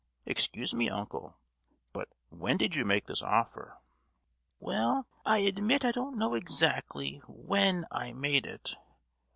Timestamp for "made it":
8.11-8.71